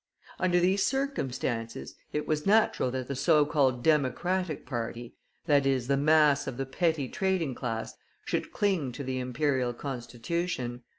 [0.39, 5.13] Under these circumstances it was natural that the so called Democratic party,
[5.45, 7.93] that is, the mass of the petty trading class,
[8.25, 10.81] should cling to the Imperial Constitution.